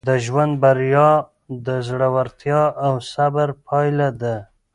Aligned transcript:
د 0.09 0.11
ژوند 0.25 0.53
بریا 0.63 1.09
د 1.65 1.67
زړورتیا 1.87 2.61
او 2.85 2.93
صبر 3.11 3.47
پایله 3.67 4.09
ده. 4.21 4.35